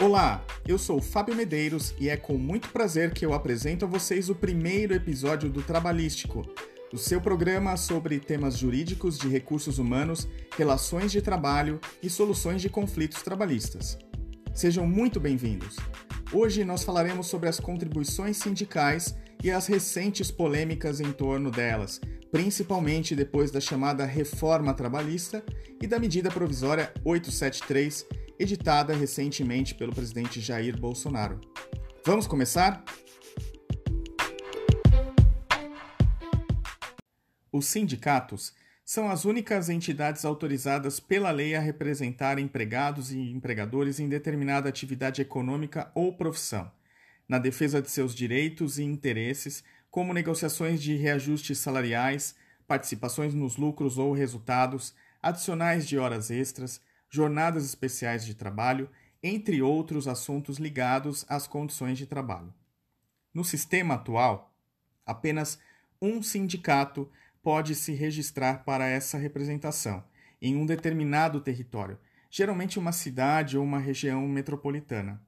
Olá, 0.00 0.44
eu 0.66 0.76
sou 0.76 1.00
Fábio 1.00 1.36
Medeiros 1.36 1.94
e 2.00 2.08
é 2.08 2.16
com 2.16 2.36
muito 2.36 2.68
prazer 2.70 3.12
que 3.14 3.24
eu 3.24 3.32
apresento 3.32 3.84
a 3.84 3.88
vocês 3.88 4.28
o 4.28 4.34
primeiro 4.34 4.92
episódio 4.92 5.48
do 5.48 5.62
Trabalhístico, 5.62 6.44
o 6.92 6.98
seu 6.98 7.20
programa 7.20 7.76
sobre 7.76 8.18
temas 8.18 8.58
jurídicos 8.58 9.16
de 9.16 9.28
recursos 9.28 9.78
humanos, 9.78 10.28
relações 10.56 11.12
de 11.12 11.22
trabalho 11.22 11.80
e 12.02 12.10
soluções 12.10 12.60
de 12.60 12.68
conflitos 12.68 13.22
trabalhistas. 13.22 13.96
Sejam 14.52 14.84
muito 14.84 15.20
bem-vindos. 15.20 15.76
Hoje 16.32 16.64
nós 16.64 16.82
falaremos 16.82 17.28
sobre 17.28 17.48
as 17.48 17.60
contribuições 17.60 18.36
sindicais 18.36 19.14
e 19.44 19.50
as 19.50 19.68
recentes 19.68 20.28
polêmicas 20.28 21.00
em 21.00 21.12
torno 21.12 21.52
delas, 21.52 22.00
principalmente 22.32 23.14
depois 23.14 23.52
da 23.52 23.60
chamada 23.60 24.04
reforma 24.04 24.74
trabalhista 24.74 25.44
e 25.80 25.86
da 25.86 26.00
medida 26.00 26.30
provisória 26.32 26.92
873, 27.04 28.23
editada 28.38 28.94
recentemente 28.94 29.74
pelo 29.74 29.94
presidente 29.94 30.40
Jair 30.40 30.78
Bolsonaro. 30.78 31.40
Vamos 32.04 32.26
começar? 32.26 32.84
Os 37.52 37.66
sindicatos 37.66 38.52
são 38.84 39.08
as 39.08 39.24
únicas 39.24 39.70
entidades 39.70 40.24
autorizadas 40.24 41.00
pela 41.00 41.30
lei 41.30 41.54
a 41.54 41.60
representar 41.60 42.38
empregados 42.38 43.12
e 43.12 43.18
empregadores 43.30 43.98
em 43.98 44.08
determinada 44.08 44.68
atividade 44.68 45.22
econômica 45.22 45.90
ou 45.94 46.14
profissão, 46.14 46.70
na 47.26 47.38
defesa 47.38 47.80
de 47.80 47.90
seus 47.90 48.14
direitos 48.14 48.78
e 48.78 48.82
interesses 48.82 49.64
como 49.90 50.12
negociações 50.12 50.82
de 50.82 50.96
reajustes 50.96 51.58
salariais, 51.58 52.34
participações 52.66 53.32
nos 53.32 53.56
lucros 53.56 53.96
ou 53.96 54.12
resultados, 54.12 54.92
adicionais 55.22 55.86
de 55.86 55.96
horas 55.96 56.30
extras, 56.30 56.80
jornadas 57.14 57.64
especiais 57.64 58.26
de 58.26 58.34
trabalho, 58.34 58.90
entre 59.22 59.62
outros 59.62 60.08
assuntos 60.08 60.58
ligados 60.58 61.24
às 61.28 61.46
condições 61.46 61.96
de 61.96 62.06
trabalho. 62.06 62.52
No 63.32 63.44
sistema 63.44 63.94
atual, 63.94 64.52
apenas 65.06 65.58
um 66.02 66.20
sindicato 66.20 67.08
pode 67.40 67.76
se 67.76 67.92
registrar 67.92 68.64
para 68.64 68.86
essa 68.86 69.16
representação 69.16 70.02
em 70.42 70.56
um 70.56 70.66
determinado 70.66 71.40
território, 71.40 71.98
geralmente 72.28 72.80
uma 72.80 72.90
cidade 72.92 73.56
ou 73.56 73.62
uma 73.62 73.78
região 73.78 74.26
metropolitana. 74.26 75.22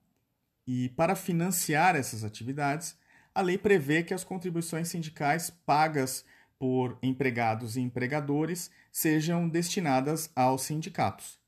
E 0.66 0.88
para 0.90 1.14
financiar 1.14 1.94
essas 1.94 2.24
atividades, 2.24 2.98
a 3.32 3.40
lei 3.40 3.56
prevê 3.56 4.02
que 4.02 4.12
as 4.12 4.24
contribuições 4.24 4.88
sindicais 4.88 5.50
pagas 5.50 6.24
por 6.58 6.98
empregados 7.00 7.76
e 7.76 7.80
empregadores 7.80 8.72
sejam 8.90 9.48
destinadas 9.48 10.28
aos 10.34 10.62
sindicatos. 10.62 11.45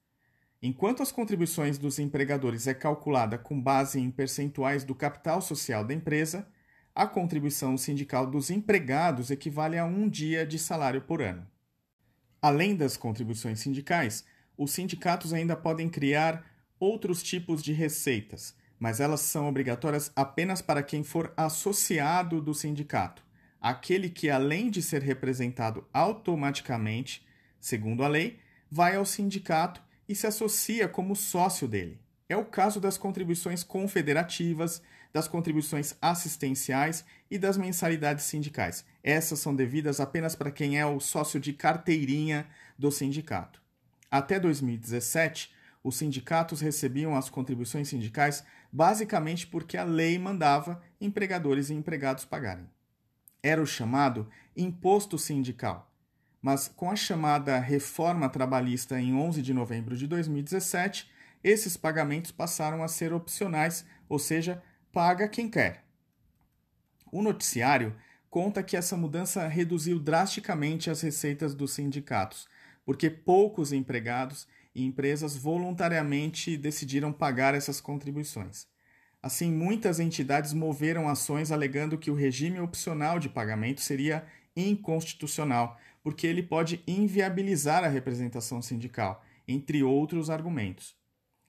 Enquanto 0.61 1.03
as 1.03 1.13
contribuições 1.13 1.79
dos 1.79 2.01
empregadores 2.01 2.67
é 2.67 2.75
calculada 2.75 3.39
com 3.39 3.61
base 3.61 4.01
em 4.01 4.11
percentuais 4.11 4.83
do 4.83 4.95
capital 4.95 5.41
social 5.41 5.85
da 5.85 5.95
empresa, 5.95 6.49
a 6.93 7.07
contribuição 7.07 7.77
sindical 7.77 8.27
dos 8.27 8.51
empregados 8.51 9.31
equivale 9.31 9.79
a 9.79 9.85
um 9.85 10.09
dia 10.09 10.45
de 10.45 10.59
salário 10.59 11.01
por 11.03 11.23
ano. 11.23 11.47
Além 12.43 12.75
das 12.75 12.97
contribuições 12.97 13.61
sindicais, 13.61 14.25
os 14.57 14.73
sindicatos 14.73 15.33
ainda 15.33 15.55
podem 15.55 15.89
criar 15.89 16.45
outros 16.81 17.23
tipos 17.23 17.63
de 17.63 17.73
receitas, 17.73 18.57
mas 18.81 18.99
elas 18.99 19.21
são 19.21 19.49
obrigatórias 19.49 20.11
apenas 20.17 20.61
para 20.61 20.83
quem 20.83 21.05
for 21.05 21.33
associado 21.37 22.41
do 22.43 22.53
sindicato, 22.53 23.25
aquele 23.61 24.11
que, 24.11 24.29
além 24.29 24.69
de 24.69 24.83
ser 24.83 25.03
representado 25.03 25.87
automaticamente, 25.93 27.25
segundo 27.61 28.03
a 28.03 28.09
lei, 28.09 28.41
vai 28.69 28.97
ao 28.97 29.05
sindicato 29.05 29.81
e 30.09 30.15
se 30.15 30.27
associa 30.27 30.89
como 30.89 31.15
sócio 31.15 31.69
dele. 31.69 32.01
É 32.29 32.37
o 32.37 32.45
caso 32.45 32.81
das 32.81 32.99
contribuições 32.99 33.63
confederativas, 33.63 34.83
das 35.13 35.27
contribuições 35.27 35.95
assistenciais 36.01 37.05
e 37.31 37.39
das 37.39 37.57
mensalidades 37.57 38.25
sindicais. 38.25 38.85
Essas 39.03 39.39
são 39.41 39.55
devidas 39.55 40.01
apenas 40.01 40.35
para 40.35 40.51
quem 40.51 40.79
é 40.79 40.85
o 40.85 41.01
sócio 41.01 41.41
de 41.41 41.53
carteirinha 41.53 42.47
do 42.79 42.91
sindicato. 42.91 43.61
Até 44.11 44.39
2017, 44.39 45.53
os 45.83 45.97
sindicatos 45.97 46.61
recebiam 46.61 47.17
as 47.17 47.31
contribuições 47.31 47.89
sindicais 47.89 48.45
basicamente 48.71 49.47
porque 49.47 49.77
a 49.77 49.85
lei 49.85 50.19
mandava 50.19 50.83
empregadores 51.01 51.71
e 51.71 51.75
empregados 51.75 52.25
pagarem. 52.25 52.69
Era 53.43 53.63
o 53.63 53.67
chamado 53.67 54.29
imposto 54.57 55.17
sindical. 55.17 55.88
Mas 56.41 56.69
com 56.69 56.91
a 56.91 56.97
chamada 56.97 57.59
reforma 57.59 58.29
trabalhista 58.29 59.01
em 59.01 59.15
11 59.15 59.43
de 59.43 59.53
novembro 59.53 59.97
de 59.97 60.07
2017, 60.07 61.11
esses 61.43 61.77
pagamentos 61.77 62.31
passaram 62.31 62.83
a 62.83 62.89
ser 62.89 63.13
opcionais, 63.13 63.85
ou 64.09 64.19
seja, 64.19 64.63
paga 64.93 65.29
quem 65.29 65.49
quer. 65.49 65.85
O 67.11 67.23
noticiário 67.23 67.95
conta 68.31 68.63
que 68.63 68.77
essa 68.77 68.97
mudança 68.97 69.47
reduziu 69.49 69.99
drasticamente 69.99 70.91
as 70.91 71.01
receitas 71.01 71.55
dos 71.55 71.73
sindicatos, 71.73 72.47
porque 72.85 73.09
poucos 73.09 73.73
empregados 73.73 74.47
e 74.75 74.85
empresas 74.85 75.37
voluntariamente 75.37 76.57
decidiram 76.57 77.13
pagar 77.13 77.55
essas 77.55 77.81
contribuições. 77.81 78.67
Assim, 79.23 79.51
muitas 79.51 79.99
entidades 79.99 80.53
moveram 80.53 81.09
ações 81.09 81.51
alegando 81.51 81.99
que 81.99 82.11
o 82.11 82.15
regime 82.15 82.61
opcional 82.61 83.19
de 83.19 83.29
pagamento 83.29 83.81
seria 83.81 84.25
inconstitucional, 84.55 85.79
porque 86.03 86.27
ele 86.27 86.43
pode 86.43 86.83
inviabilizar 86.87 87.85
a 87.85 87.89
representação 87.89 88.63
sindical, 88.63 89.25
entre 89.47 89.83
outros 89.83 90.31
argumentos. 90.31 90.97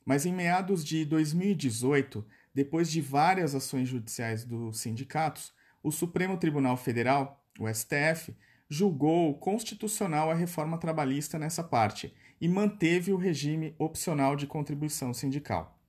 Mas 0.05 0.25
em 0.25 0.33
meados 0.33 0.83
de 0.83 1.05
2018, 1.05 2.25
depois 2.53 2.89
de 2.89 3.01
várias 3.01 3.53
ações 3.53 3.87
judiciais 3.87 4.43
dos 4.43 4.79
sindicatos, 4.79 5.53
o 5.83 5.91
Supremo 5.91 6.37
Tribunal 6.37 6.75
Federal, 6.75 7.45
o 7.59 7.67
STF, 7.67 8.35
julgou 8.69 9.37
constitucional 9.39 10.29
a 10.29 10.35
reforma 10.35 10.77
trabalhista 10.77 11.39
nessa 11.39 11.63
parte 11.63 12.13
e 12.39 12.47
manteve 12.47 13.11
o 13.11 13.17
regime 13.17 13.75
opcional 13.77 14.35
de 14.35 14.47
contribuição 14.47 15.13
sindical. 15.13 15.79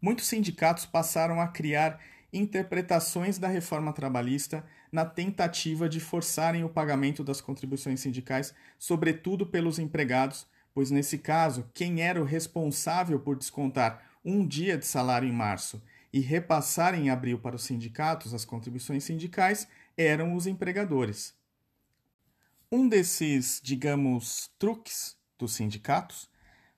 Muitos 0.00 0.26
sindicatos 0.26 0.84
passaram 0.84 1.40
a 1.40 1.48
criar 1.48 1.98
interpretações 2.34 3.38
da 3.38 3.46
reforma 3.46 3.92
trabalhista 3.92 4.64
na 4.90 5.04
tentativa 5.04 5.88
de 5.88 6.00
forçarem 6.00 6.64
o 6.64 6.68
pagamento 6.68 7.22
das 7.22 7.40
contribuições 7.40 8.00
sindicais, 8.00 8.52
sobretudo 8.78 9.46
pelos 9.46 9.78
empregados, 9.78 10.46
pois 10.74 10.90
nesse 10.90 11.18
caso, 11.18 11.70
quem 11.72 12.02
era 12.02 12.20
o 12.20 12.24
responsável 12.24 13.20
por 13.20 13.36
descontar 13.36 14.02
um 14.24 14.46
dia 14.46 14.76
de 14.76 14.84
salário 14.84 15.28
em 15.28 15.32
março 15.32 15.80
e 16.12 16.20
repassar 16.20 16.94
em 16.94 17.10
abril 17.10 17.38
para 17.38 17.56
os 17.56 17.64
sindicatos 17.64 18.34
as 18.34 18.44
contribuições 18.44 19.04
sindicais 19.04 19.68
eram 19.96 20.34
os 20.34 20.46
empregadores. 20.46 21.34
Um 22.70 22.88
desses, 22.88 23.60
digamos, 23.62 24.50
truques 24.58 25.16
dos 25.38 25.52
sindicatos 25.54 26.28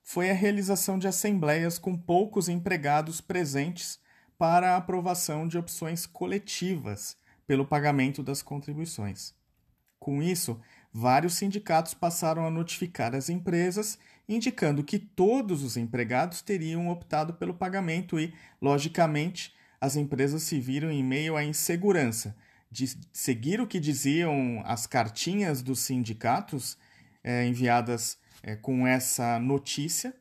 foi 0.03 0.29
a 0.29 0.33
realização 0.33 0.99
de 0.99 1.07
assembleias 1.07 1.79
com 1.79 1.97
poucos 1.97 2.47
empregados 2.47 3.19
presentes 3.19 3.99
para 4.37 4.73
a 4.73 4.77
aprovação 4.77 5.47
de 5.47 5.57
opções 5.57 6.05
coletivas 6.05 7.17
pelo 7.45 7.65
pagamento 7.65 8.21
das 8.21 8.41
contribuições. 8.41 9.33
Com 9.99 10.21
isso, 10.21 10.59
vários 10.93 11.35
sindicatos 11.35 11.93
passaram 11.93 12.45
a 12.45 12.51
notificar 12.51 13.15
as 13.15 13.29
empresas, 13.29 13.97
indicando 14.27 14.83
que 14.83 14.99
todos 14.99 15.63
os 15.63 15.77
empregados 15.77 16.41
teriam 16.41 16.89
optado 16.89 17.33
pelo 17.33 17.53
pagamento 17.53 18.19
e, 18.19 18.33
logicamente, 18.61 19.55
as 19.79 19.95
empresas 19.95 20.43
se 20.43 20.59
viram 20.59 20.91
em 20.91 21.03
meio 21.03 21.35
à 21.35 21.43
insegurança 21.43 22.35
de 22.69 22.97
seguir 23.13 23.61
o 23.61 23.67
que 23.67 23.79
diziam 23.79 24.61
as 24.65 24.85
cartinhas 24.85 25.61
dos 25.61 25.79
sindicatos 25.79 26.77
é, 27.23 27.45
enviadas 27.47 28.17
é, 28.43 28.55
com 28.55 28.85
essa 28.85 29.39
notícia, 29.39 30.13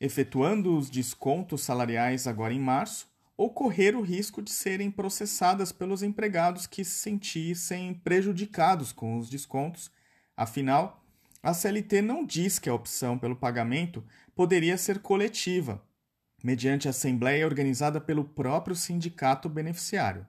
efetuando 0.00 0.76
os 0.76 0.88
descontos 0.88 1.62
salariais 1.62 2.26
agora 2.26 2.54
em 2.54 2.60
março, 2.60 3.09
ou 3.40 3.48
correr 3.48 3.96
o 3.96 4.02
risco 4.02 4.42
de 4.42 4.50
serem 4.50 4.90
processadas 4.90 5.72
pelos 5.72 6.02
empregados 6.02 6.66
que 6.66 6.84
se 6.84 6.98
sentissem 6.98 7.94
prejudicados 7.94 8.92
com 8.92 9.16
os 9.16 9.30
descontos. 9.30 9.90
Afinal, 10.36 11.02
a 11.42 11.54
CLT 11.54 12.02
não 12.02 12.22
diz 12.22 12.58
que 12.58 12.68
a 12.68 12.74
opção 12.74 13.18
pelo 13.18 13.34
pagamento 13.34 14.04
poderia 14.34 14.76
ser 14.76 14.98
coletiva, 14.98 15.82
mediante 16.44 16.86
assembleia 16.86 17.46
organizada 17.46 17.98
pelo 17.98 18.24
próprio 18.24 18.76
sindicato 18.76 19.48
beneficiário. 19.48 20.26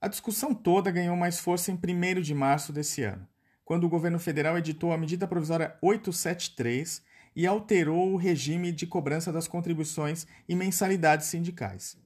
A 0.00 0.06
discussão 0.06 0.54
toda 0.54 0.92
ganhou 0.92 1.16
mais 1.16 1.40
força 1.40 1.72
em 1.72 1.74
1 1.74 2.20
de 2.20 2.32
março 2.32 2.72
desse 2.72 3.02
ano, 3.02 3.26
quando 3.64 3.82
o 3.82 3.88
governo 3.88 4.20
federal 4.20 4.56
editou 4.56 4.92
a 4.92 4.96
medida 4.96 5.26
provisória 5.26 5.76
873 5.82 7.02
e 7.34 7.44
alterou 7.44 8.12
o 8.12 8.16
regime 8.16 8.70
de 8.70 8.86
cobrança 8.86 9.32
das 9.32 9.48
contribuições 9.48 10.28
e 10.48 10.54
mensalidades 10.54 11.26
sindicais. 11.26 12.03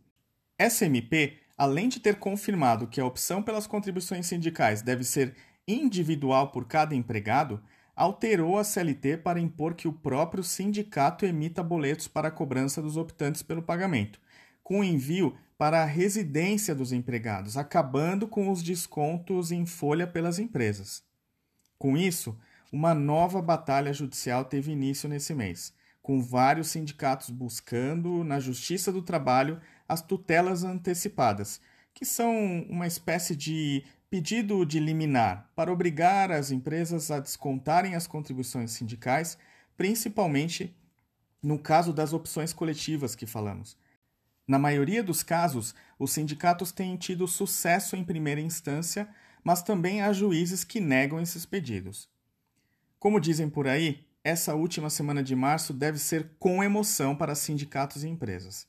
Essa 0.58 0.86
MP, 0.86 1.38
além 1.56 1.88
de 1.88 2.00
ter 2.00 2.16
confirmado 2.16 2.88
que 2.88 3.00
a 3.00 3.06
opção 3.06 3.40
pelas 3.40 3.64
contribuições 3.64 4.26
sindicais 4.26 4.82
deve 4.82 5.04
ser 5.04 5.36
individual 5.68 6.50
por 6.50 6.66
cada 6.66 6.96
empregado, 6.96 7.62
alterou 7.94 8.58
a 8.58 8.64
CLT 8.64 9.18
para 9.18 9.38
impor 9.38 9.74
que 9.74 9.86
o 9.86 9.92
próprio 9.92 10.42
sindicato 10.42 11.24
emita 11.24 11.62
boletos 11.62 12.08
para 12.08 12.26
a 12.26 12.32
cobrança 12.32 12.82
dos 12.82 12.96
optantes 12.96 13.40
pelo 13.40 13.62
pagamento, 13.62 14.20
com 14.62 14.82
envio 14.82 15.36
para 15.56 15.82
a 15.82 15.86
residência 15.86 16.74
dos 16.74 16.92
empregados, 16.92 17.56
acabando 17.56 18.26
com 18.26 18.50
os 18.50 18.60
descontos 18.60 19.52
em 19.52 19.64
folha 19.64 20.06
pelas 20.06 20.40
empresas. 20.40 21.04
Com 21.78 21.96
isso, 21.96 22.36
uma 22.72 22.94
nova 22.94 23.40
batalha 23.40 23.92
judicial 23.92 24.44
teve 24.44 24.72
início 24.72 25.08
nesse 25.08 25.34
mês, 25.34 25.72
com 26.02 26.22
vários 26.22 26.68
sindicatos 26.68 27.30
buscando, 27.30 28.24
na 28.24 28.40
Justiça 28.40 28.90
do 28.92 29.02
Trabalho, 29.02 29.60
as 29.88 30.02
tutelas 30.02 30.62
antecipadas, 30.64 31.60
que 31.94 32.04
são 32.04 32.62
uma 32.68 32.86
espécie 32.86 33.34
de 33.34 33.84
pedido 34.10 34.64
de 34.64 34.78
liminar 34.78 35.50
para 35.54 35.72
obrigar 35.72 36.30
as 36.30 36.50
empresas 36.50 37.10
a 37.10 37.20
descontarem 37.20 37.94
as 37.94 38.06
contribuições 38.06 38.70
sindicais, 38.72 39.38
principalmente 39.76 40.74
no 41.42 41.58
caso 41.58 41.92
das 41.92 42.12
opções 42.12 42.52
coletivas 42.52 43.14
que 43.14 43.26
falamos. 43.26 43.76
Na 44.46 44.58
maioria 44.58 45.02
dos 45.02 45.22
casos, 45.22 45.74
os 45.98 46.10
sindicatos 46.10 46.72
têm 46.72 46.96
tido 46.96 47.28
sucesso 47.28 47.96
em 47.96 48.04
primeira 48.04 48.40
instância, 48.40 49.08
mas 49.44 49.62
também 49.62 50.00
há 50.00 50.12
juízes 50.12 50.64
que 50.64 50.80
negam 50.80 51.20
esses 51.20 51.44
pedidos. 51.44 52.08
Como 52.98 53.20
dizem 53.20 53.48
por 53.48 53.68
aí, 53.68 54.06
essa 54.24 54.54
última 54.54 54.90
semana 54.90 55.22
de 55.22 55.36
março 55.36 55.72
deve 55.72 55.98
ser 55.98 56.30
com 56.38 56.64
emoção 56.64 57.14
para 57.14 57.34
sindicatos 57.34 58.04
e 58.04 58.08
empresas. 58.08 58.66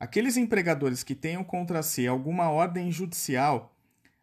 Aqueles 0.00 0.36
empregadores 0.36 1.02
que 1.02 1.14
tenham 1.14 1.42
contra 1.42 1.82
si 1.82 2.06
alguma 2.06 2.50
ordem 2.50 2.90
judicial, 2.90 3.76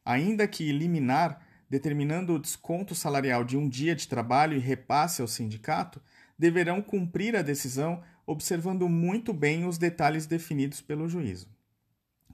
ainda 0.05 0.47
que 0.47 0.71
liminar, 0.71 1.45
determinando 1.69 2.33
o 2.33 2.39
desconto 2.39 2.95
salarial 2.95 3.43
de 3.43 3.57
um 3.57 3.67
dia 3.67 3.95
de 3.95 4.07
trabalho 4.07 4.55
e 4.55 4.59
repasse 4.59 5.21
ao 5.21 5.27
sindicato, 5.27 6.01
deverão 6.37 6.81
cumprir 6.81 7.35
a 7.35 7.41
decisão 7.41 8.01
observando 8.25 8.87
muito 8.87 9.33
bem 9.33 9.65
os 9.65 9.77
detalhes 9.77 10.25
definidos 10.25 10.81
pelo 10.81 11.09
juízo. 11.09 11.49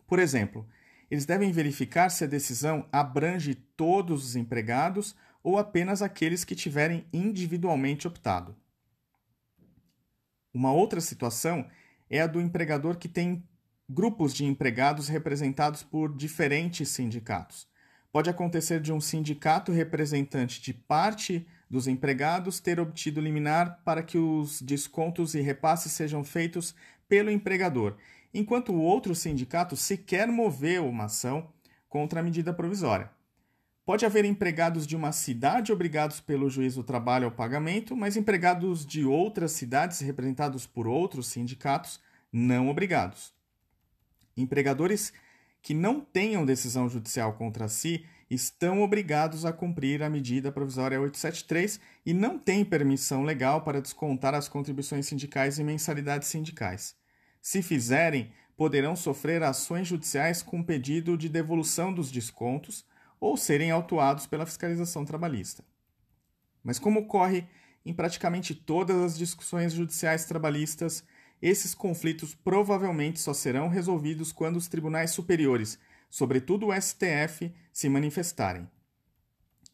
Por 0.06 0.20
exemplo, 0.20 0.68
eles 1.10 1.26
devem 1.26 1.52
verificar 1.52 2.10
se 2.10 2.24
a 2.24 2.28
decisão 2.28 2.88
abrange 2.92 3.56
todos 3.56 4.24
os 4.24 4.36
empregados 4.36 5.16
ou 5.44 5.58
apenas 5.58 6.02
aqueles 6.02 6.44
que 6.44 6.56
tiverem 6.56 7.06
individualmente 7.12 8.08
optado. 8.08 8.56
Uma 10.54 10.72
outra 10.72 11.02
situação 11.02 11.66
é 12.12 12.20
a 12.20 12.28
do 12.28 12.42
empregador 12.42 12.98
que 12.98 13.08
tem 13.08 13.42
grupos 13.90 14.34
de 14.34 14.44
empregados 14.44 15.08
representados 15.08 15.82
por 15.82 16.14
diferentes 16.14 16.90
sindicatos. 16.90 17.68
Pode 18.12 18.30
acontecer 18.30 18.82
de 18.82 18.92
um 18.92 19.00
sindicato 19.00 19.72
representante 19.72 20.62
de 20.62 20.74
parte 20.74 21.48
dos 21.70 21.88
empregados 21.88 22.60
ter 22.60 22.82
obtido 22.82 23.22
liminar 23.22 23.82
para 23.86 24.04
que 24.04 24.18
os 24.18 24.62
descontos 24.62 25.34
e 25.34 25.40
repasses 25.40 25.94
sejam 25.94 26.22
feitos 26.22 26.76
pelo 27.08 27.32
empregador, 27.32 27.96
enquanto 28.34 28.74
o 28.74 28.82
outro 28.82 29.16
sindicato 29.16 29.78
sequer 29.78 30.28
moveu 30.28 30.86
uma 30.86 31.06
ação 31.06 31.50
contra 31.88 32.20
a 32.20 32.24
medida 32.24 32.54
provisória. 32.54 33.10
Pode 33.84 34.06
haver 34.06 34.26
empregados 34.26 34.86
de 34.86 34.96
uma 34.96 35.12
cidade 35.12 35.72
obrigados 35.72 36.20
pelo 36.20 36.50
juiz 36.50 36.76
do 36.76 36.84
trabalho 36.84 37.26
ao 37.26 37.32
pagamento, 37.32 37.96
mas 37.96 38.16
empregados 38.16 38.86
de 38.86 39.04
outras 39.06 39.54
cidades 39.54 40.00
representados 40.02 40.68
por 40.68 40.88
outros 40.88 41.28
sindicatos 41.28 42.00
não 42.32 42.70
obrigados. 42.70 43.34
Empregadores 44.38 45.12
que 45.62 45.74
não 45.74 46.00
tenham 46.00 46.46
decisão 46.46 46.88
judicial 46.88 47.34
contra 47.34 47.68
si 47.68 48.06
estão 48.30 48.82
obrigados 48.82 49.46
a 49.46 49.52
cumprir 49.52 50.02
a 50.02 50.10
medida 50.10 50.52
provisória 50.52 51.02
873 51.02 51.80
e 52.06 52.14
não 52.14 52.40
têm 52.40 52.64
permissão 52.64 53.24
legal 53.24 53.62
para 53.62 53.82
descontar 53.82 54.34
as 54.34 54.48
contribuições 54.48 55.08
sindicais 55.08 55.60
e 55.60 55.64
mensalidades 55.64 56.30
sindicais. 56.30 56.96
Se 57.42 57.62
fizerem, 57.62 58.32
poderão 58.56 58.96
sofrer 58.96 59.44
ações 59.44 59.88
judiciais 59.88 60.42
com 60.42 60.64
pedido 60.64 61.18
de 61.18 61.28
devolução 61.28 61.92
dos 61.92 62.12
descontos 62.12 62.86
ou 63.22 63.38
serem 63.38 63.70
autuados 63.70 64.26
pela 64.26 64.48
fiscalização 64.48 65.06
trabalhista. 65.06 65.64
Mas, 66.64 66.80
como 66.80 67.02
ocorre 67.02 67.48
em 67.86 67.94
praticamente 67.94 68.56
todas 68.56 68.98
as 68.98 69.18
discussões 69.18 69.74
judiciais 69.74 70.26
trabalhistas, 70.26 71.04
esses 71.40 71.74
conflitos 71.74 72.34
provavelmente 72.34 73.20
só 73.20 73.34
serão 73.34 73.68
resolvidos 73.68 74.32
quando 74.32 74.58
os 74.58 74.68
tribunais 74.68 75.12
superiores, 75.12 75.80
sobretudo 76.10 76.68
o 76.68 76.82
STF, 76.82 77.54
se 77.72 77.88
manifestarem. 77.88 78.68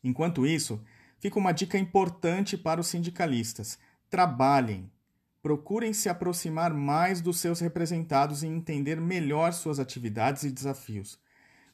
Enquanto 0.03 0.45
isso, 0.45 0.81
fica 1.17 1.39
uma 1.39 1.51
dica 1.53 1.77
importante 1.77 2.57
para 2.57 2.81
os 2.81 2.87
sindicalistas: 2.87 3.79
trabalhem. 4.09 4.91
Procurem 5.41 5.93
se 5.93 6.09
aproximar 6.09 6.73
mais 6.73 7.21
dos 7.21 7.39
seus 7.39 7.61
representados 7.61 8.43
e 8.43 8.47
entender 8.47 8.99
melhor 8.99 9.53
suas 9.53 9.79
atividades 9.79 10.43
e 10.43 10.51
desafios. 10.51 11.17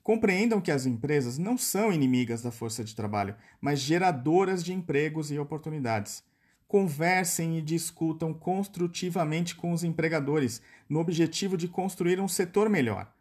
Compreendam 0.04 0.60
que 0.60 0.72
as 0.72 0.86
empresas 0.86 1.38
não 1.38 1.58
são 1.58 1.92
inimigas 1.92 2.42
da 2.42 2.52
força 2.52 2.84
de 2.84 2.94
trabalho, 2.94 3.36
mas 3.62 3.80
geradoras 3.80 4.64
de 4.64 4.74
empregos 4.74 5.32
e 5.32 5.40
oportunidades 5.40 6.24
conversem 6.74 7.60
e 7.60 7.62
discutam 7.62 8.34
construtivamente 8.34 9.56
com 9.56 9.72
os 9.74 9.84
empregadores, 9.84 10.60
no 10.90 11.00
objetivo 11.00 11.56
de 11.56 11.68
construir 11.68 12.20
um 12.20 12.28
setor 12.28 12.68
melhor, 12.68 13.14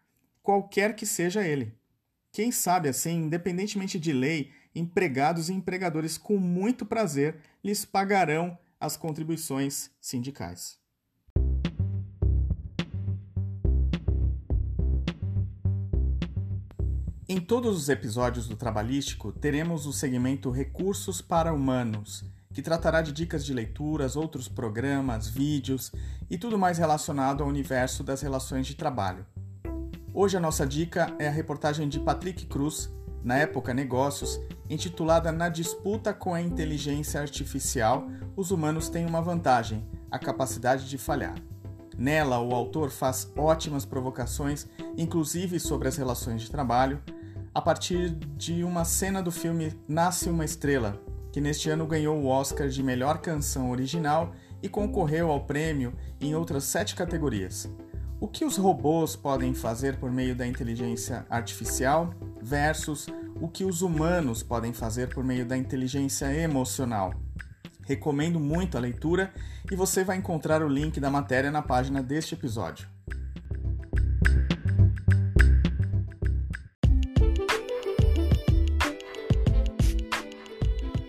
qualquer 0.43 0.97
que 0.97 1.05
seja 1.05 1.47
ele. 1.47 1.75
Quem 2.33 2.51
sabe 2.51 2.89
assim, 2.89 3.25
independentemente 3.25 4.01
de 4.01 4.11
lei, 4.11 4.51
empregados 4.75 5.51
e 5.51 5.53
empregadores 5.53 6.17
com 6.17 6.39
muito 6.39 6.87
prazer 6.87 7.41
lhes 7.63 7.85
pagarão 7.85 8.59
as 8.81 8.97
contribuições 8.97 9.91
sindicais. 10.01 10.82
Em 17.33 17.41
todos 17.41 17.79
os 17.79 17.89
episódios 17.89 18.47
do 18.47 18.57
Trabalhístico, 18.57 19.33
teremos 19.33 19.87
o 19.87 19.93
segmento 19.95 20.51
Recursos 20.51 21.23
para 21.23 21.51
Humanos 21.51 22.23
que 22.53 22.61
tratará 22.61 23.01
de 23.01 23.11
dicas 23.11 23.43
de 23.43 23.55
leituras, 23.55 24.17
outros 24.17 24.49
programas, 24.49 25.29
vídeos 25.29 25.91
e 26.29 26.37
tudo 26.37 26.59
mais 26.59 26.77
relacionado 26.77 27.43
ao 27.43 27.49
universo 27.49 28.05
das 28.05 28.21
relações 28.21 28.67
de 28.67 28.75
trabalho. 28.75 29.25
Hoje 30.13 30.37
a 30.37 30.41
nossa 30.41 30.67
dica 30.67 31.17
é 31.19 31.27
a 31.27 31.31
reportagem 31.31 31.89
de 31.89 31.99
Patrick 31.99 32.45
Cruz, 32.45 32.93
na 33.25 33.39
época 33.39 33.73
Negócios, 33.73 34.39
intitulada 34.69 35.33
Na 35.33 35.49
disputa 35.49 36.13
com 36.13 36.35
a 36.35 36.43
inteligência 36.43 37.19
artificial, 37.19 38.09
os 38.37 38.51
humanos 38.51 38.91
têm 38.91 39.07
uma 39.07 39.23
vantagem, 39.23 39.89
a 40.11 40.19
capacidade 40.19 40.87
de 40.87 40.99
falhar. 40.99 41.37
Nela, 41.97 42.41
o 42.41 42.55
autor 42.55 42.91
faz 42.91 43.33
ótimas 43.35 43.87
provocações, 43.87 44.67
inclusive 44.99 45.59
sobre 45.59 45.89
as 45.89 45.97
relações 45.97 46.43
de 46.43 46.51
trabalho, 46.51 47.01
a 47.55 47.61
partir 47.61 48.11
de 48.37 48.65
uma 48.65 48.85
cena 48.85 49.23
do 49.23 49.31
filme 49.31 49.79
Nasce 49.87 50.31
uma 50.31 50.45
Estrela, 50.45 51.01
que 51.31 51.41
neste 51.41 51.69
ano 51.69 51.87
ganhou 51.87 52.17
o 52.19 52.27
Oscar 52.27 52.69
de 52.69 52.83
melhor 52.83 53.19
canção 53.19 53.71
original 53.71 54.33
e 54.63 54.69
concorreu 54.69 55.31
ao 55.31 55.45
prêmio 55.45 55.93
em 56.21 56.35
outras 56.35 56.65
sete 56.65 56.95
categorias. 56.95 57.71
O 58.21 58.29
que 58.29 58.45
os 58.45 58.57
robôs 58.57 59.17
podem 59.17 59.53
fazer 59.53 59.97
por 59.97 60.11
meio 60.11 60.35
da 60.35 60.47
inteligência 60.47 61.27
artificial 61.29 62.15
versus 62.41 63.07
o 63.41 63.49
que 63.49 63.65
os 63.65 63.83
humanos 63.83 64.43
podem 64.43 64.73
fazer 64.73 65.13
por 65.13 65.25
meio 65.25 65.45
da 65.45 65.57
inteligência 65.57 66.33
emocional. 66.33 67.13
Recomendo 67.85 68.39
muito 68.39 68.79
a 68.79 68.81
leitura 68.81 69.33
e 69.71 69.75
você 69.75 70.05
vai 70.05 70.17
encontrar 70.17 70.63
o 70.63 70.69
link 70.69 71.01
da 71.01 71.11
matéria 71.11 71.51
na 71.51 71.61
página 71.61 72.03
deste 72.03 72.35
episódio. 72.35 72.89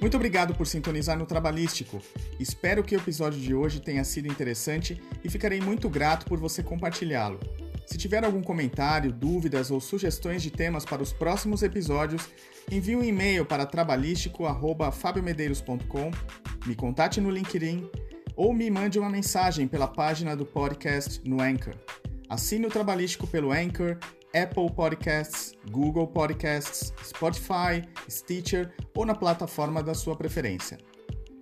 Muito 0.03 0.17
obrigado 0.17 0.53
por 0.53 0.67
sintonizar 0.67 1.17
no 1.17 1.25
Trabalhístico. 1.25 2.01
Espero 2.37 2.83
que 2.83 2.93
o 2.93 2.99
episódio 2.99 3.39
de 3.39 3.55
hoje 3.55 3.79
tenha 3.79 4.03
sido 4.03 4.27
interessante 4.27 5.01
e 5.23 5.29
ficarei 5.29 5.61
muito 5.61 5.89
grato 5.89 6.25
por 6.25 6.37
você 6.37 6.61
compartilhá-lo. 6.61 7.39
Se 7.85 7.97
tiver 7.97 8.25
algum 8.25 8.41
comentário, 8.41 9.13
dúvidas 9.13 9.71
ou 9.71 9.79
sugestões 9.79 10.43
de 10.43 10.51
temas 10.51 10.83
para 10.83 11.01
os 11.01 11.13
próximos 11.13 11.63
episódios, 11.63 12.27
envie 12.69 12.97
um 12.97 13.03
e-mail 13.03 13.45
para 13.45 13.65
trabalhístico@fabiomedeiros.com, 13.65 16.11
me 16.65 16.75
contate 16.75 17.21
no 17.21 17.31
LinkedIn 17.31 17.89
ou 18.35 18.53
me 18.53 18.69
mande 18.69 18.99
uma 18.99 19.09
mensagem 19.09 19.69
pela 19.69 19.87
página 19.87 20.35
do 20.35 20.45
podcast 20.45 21.21
no 21.25 21.41
Anchor. 21.41 21.75
Assine 22.27 22.65
o 22.65 22.69
Trabalhístico 22.69 23.25
pelo 23.25 23.53
Anchor 23.53 23.97
Apple 24.33 24.71
Podcasts, 24.75 25.53
Google 25.69 26.07
Podcasts, 26.07 26.93
Spotify, 27.03 27.83
Stitcher 28.09 28.73
ou 28.95 29.05
na 29.05 29.15
plataforma 29.15 29.83
da 29.83 29.93
sua 29.93 30.15
preferência. 30.15 30.77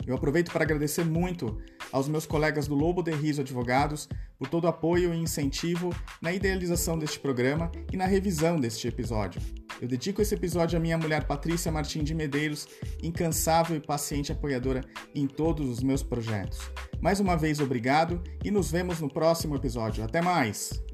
Eu 0.06 0.16
aproveito 0.16 0.52
para 0.52 0.64
agradecer 0.64 1.06
muito 1.06 1.58
aos 1.92 2.08
meus 2.08 2.26
colegas 2.26 2.68
do 2.68 2.76
Lobo 2.76 3.04
de 3.04 3.12
Riso 3.12 3.42
Advogados 3.42 4.10
por 4.38 4.48
todo 4.48 4.66
o 4.66 4.68
apoio 4.68 5.14
e 5.14 5.18
incentivo 5.18 5.94
na 6.22 6.34
idealização 6.34 6.98
deste 6.98 7.20
programa 7.20 7.72
e 7.92 7.98
na 7.98 8.06
revisão 8.06 8.60
deste 8.60 8.88
episódio. 8.88 9.42
Eu 9.80 9.88
dedico 9.88 10.22
esse 10.22 10.34
episódio 10.34 10.78
à 10.78 10.82
minha 10.82 10.98
mulher 10.98 11.26
Patrícia 11.26 11.72
Martim 11.72 12.04
de 12.04 12.14
Medeiros, 12.14 12.68
incansável 13.02 13.78
e 13.78 13.80
paciente 13.80 14.32
apoiadora 14.32 14.82
em 15.14 15.28
todos 15.28 15.70
os 15.70 15.84
meus 15.84 16.04
projetos. 16.04 16.60
Mais 17.00 17.20
uma 17.20 17.36
vez, 17.36 17.60
obrigado 17.60 18.22
e 18.44 18.52
nos 18.52 18.72
vemos 18.72 19.00
no 19.00 19.08
próximo 19.08 19.56
episódio. 19.56 20.04
Até 20.04 20.22
mais! 20.22 20.91